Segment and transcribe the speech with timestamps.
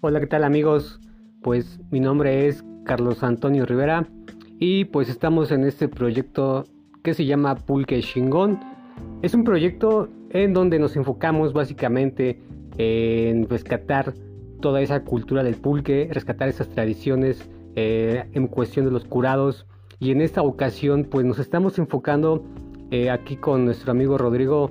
[0.00, 1.00] Hola, ¿qué tal amigos?
[1.42, 4.06] Pues mi nombre es Carlos Antonio Rivera
[4.60, 6.66] y pues estamos en este proyecto
[7.02, 8.60] que se llama Pulque Chingón.
[9.22, 12.40] Es un proyecto en donde nos enfocamos básicamente
[12.76, 14.14] en rescatar
[14.60, 19.66] toda esa cultura del pulque, rescatar esas tradiciones eh, en cuestión de los curados
[19.98, 22.44] y en esta ocasión pues nos estamos enfocando
[22.92, 24.70] eh, aquí con nuestro amigo Rodrigo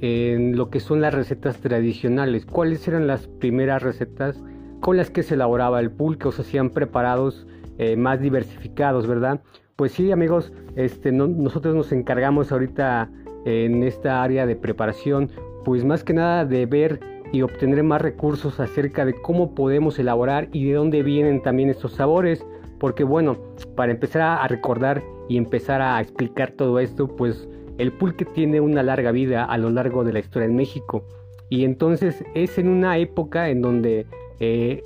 [0.00, 2.44] en lo que son las recetas tradicionales.
[2.44, 4.42] ¿Cuáles eran las primeras recetas
[4.84, 7.46] con las que se elaboraba el pulque o se hacían preparados
[7.78, 9.40] eh, más diversificados, verdad?
[9.76, 13.10] Pues sí, amigos, este, nosotros nos encargamos ahorita
[13.46, 15.30] en esta área de preparación,
[15.64, 17.00] pues más que nada de ver
[17.32, 21.92] y obtener más recursos acerca de cómo podemos elaborar y de dónde vienen también estos
[21.92, 22.44] sabores.
[22.78, 23.38] Porque bueno,
[23.76, 28.82] para empezar a recordar y empezar a explicar todo esto, pues el pulque tiene una
[28.82, 31.06] larga vida a lo largo de la historia en México.
[31.48, 34.06] Y entonces es en una época en donde
[34.40, 34.82] eh,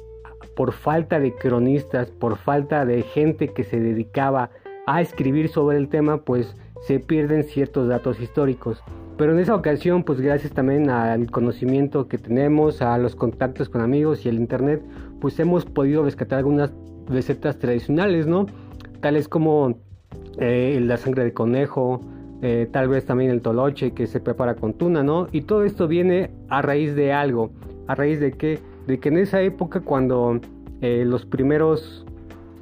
[0.55, 4.51] por falta de cronistas, por falta de gente que se dedicaba
[4.87, 8.83] a escribir sobre el tema, pues se pierden ciertos datos históricos.
[9.17, 13.81] Pero en esa ocasión, pues gracias también al conocimiento que tenemos, a los contactos con
[13.81, 14.81] amigos y el internet,
[15.21, 16.73] pues hemos podido rescatar algunas
[17.09, 18.47] recetas tradicionales, ¿no?
[19.01, 19.77] Tales como
[20.39, 22.01] eh, la sangre de conejo,
[22.43, 25.27] eh, tal vez también el toloche que se prepara con tuna, ¿no?
[25.33, 27.51] Y todo esto viene a raíz de algo,
[27.89, 30.41] a raíz de que, de que en esa época cuando
[30.81, 32.07] eh, los primeros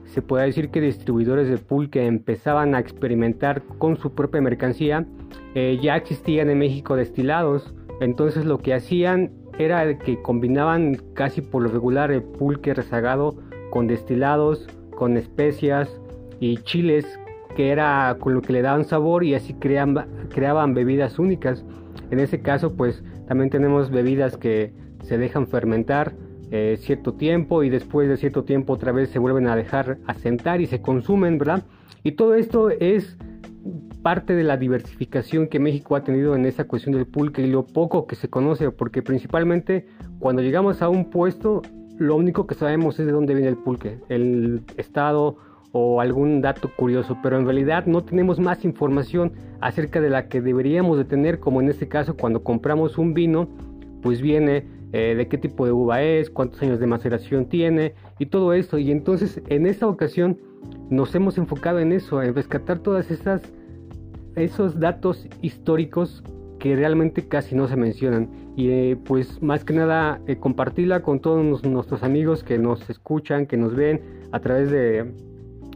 [0.06, 5.06] se puede decir que distribuidores de pulque empezaban a experimentar con su propia mercancía,
[5.54, 7.72] eh, ya existían en México destilados.
[8.00, 13.36] Entonces lo que hacían era que combinaban casi por lo regular el pulque rezagado
[13.70, 14.66] con destilados,
[14.96, 16.00] con especias
[16.40, 17.06] y chiles,
[17.54, 21.64] que era con lo que le daban sabor y así creaban, creaban bebidas únicas.
[22.10, 24.72] En ese caso pues también tenemos bebidas que
[25.06, 26.14] se dejan fermentar
[26.50, 30.60] eh, cierto tiempo y después de cierto tiempo otra vez se vuelven a dejar asentar
[30.60, 31.64] y se consumen, ¿verdad?
[32.04, 33.16] Y todo esto es
[34.02, 37.66] parte de la diversificación que México ha tenido en esa cuestión del pulque y lo
[37.66, 39.86] poco que se conoce, porque principalmente
[40.20, 41.62] cuando llegamos a un puesto,
[41.98, 45.38] lo único que sabemos es de dónde viene el pulque, el estado
[45.72, 50.40] o algún dato curioso, pero en realidad no tenemos más información acerca de la que
[50.40, 53.48] deberíamos de tener, como en este caso cuando compramos un vino,
[54.02, 58.26] pues viene eh, de qué tipo de uva es, cuántos años de maceración tiene y
[58.26, 58.78] todo eso.
[58.78, 60.38] Y entonces en esta ocasión
[60.90, 63.42] nos hemos enfocado en eso, en rescatar todas esas
[64.36, 66.22] esos datos históricos
[66.58, 71.20] que realmente casi no se mencionan y eh, pues más que nada eh, compartirla con
[71.20, 74.00] todos nuestros amigos que nos escuchan, que nos ven
[74.32, 75.12] a través de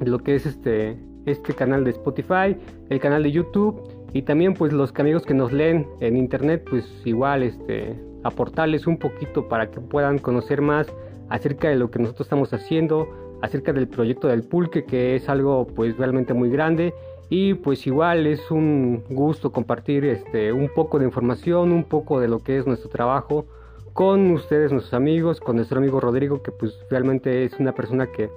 [0.04, 2.56] lo que es este este canal de Spotify,
[2.88, 3.82] el canal de YouTube
[4.12, 8.98] y también pues los amigos que nos leen en internet pues igual este aportarles un
[8.98, 10.92] poquito para que puedan conocer más
[11.28, 13.08] acerca de lo que nosotros estamos haciendo,
[13.42, 16.92] acerca del proyecto del pulque, que es algo pues realmente muy grande
[17.30, 22.28] y pues igual es un gusto compartir este un poco de información, un poco de
[22.28, 23.46] lo que es nuestro trabajo
[23.92, 28.30] con ustedes, nuestros amigos, con nuestro amigo Rodrigo, que pues realmente es una persona que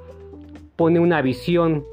[0.75, 1.83] pone una visión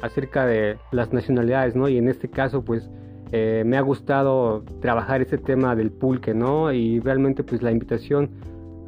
[0.00, 1.88] acerca de las nacionalidades, ¿no?
[1.88, 2.88] Y en este caso pues
[3.32, 6.72] eh, me ha gustado trabajar este tema del pulque, ¿no?
[6.72, 8.30] Y realmente pues la invitación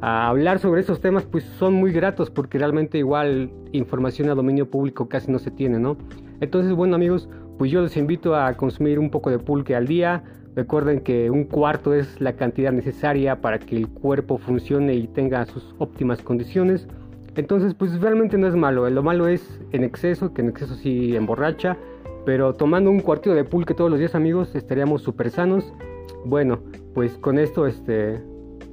[0.01, 4.69] a hablar sobre esos temas pues son muy gratos porque realmente igual información a dominio
[4.69, 5.97] público casi no se tiene, ¿no?
[6.39, 10.23] Entonces, bueno amigos, pues yo les invito a consumir un poco de pulque al día.
[10.55, 15.45] Recuerden que un cuarto es la cantidad necesaria para que el cuerpo funcione y tenga
[15.45, 16.87] sus óptimas condiciones.
[17.35, 18.89] Entonces, pues realmente no es malo.
[18.89, 21.77] Lo malo es en exceso, que en exceso sí emborracha.
[22.25, 25.73] Pero tomando un cuartito de pulque todos los días, amigos, estaríamos súper sanos.
[26.25, 26.59] Bueno,
[26.93, 28.21] pues con esto este,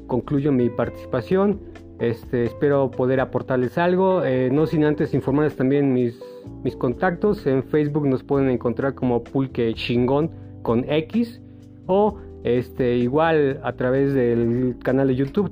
[0.06, 1.60] concluyo mi participación.
[1.98, 4.24] Este, espero poder aportarles algo.
[4.24, 6.20] Eh, no sin antes informarles también mis,
[6.62, 7.46] mis contactos.
[7.46, 10.30] En Facebook nos pueden encontrar como Pulque Chingón
[10.62, 11.40] con X.
[11.86, 15.50] O este, igual a través del canal de YouTube.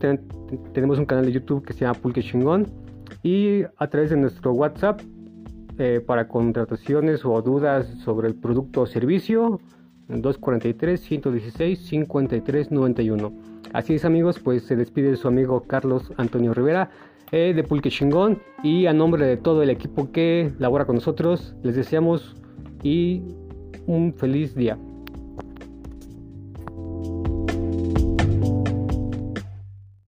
[0.72, 2.66] tenemos un canal de YouTube que se llama Pulque Chingón.
[3.22, 5.00] Y a través de nuestro WhatsApp
[5.78, 9.60] eh, para contrataciones o dudas sobre el producto o servicio
[10.08, 13.32] 243 116 53 91
[13.72, 16.90] así es amigos pues se despide su amigo Carlos Antonio Rivera
[17.32, 21.54] eh, de Pulque Chingón y a nombre de todo el equipo que labora con nosotros
[21.62, 22.36] les deseamos
[22.82, 23.22] y
[23.86, 24.78] un feliz día